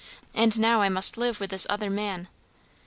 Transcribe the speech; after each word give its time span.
And 0.33 0.59
now 0.59 0.81
I 0.81 0.89
must 0.89 1.15
live 1.15 1.39
with 1.39 1.51
this 1.51 1.67
other 1.69 1.91
man!" 1.91 2.27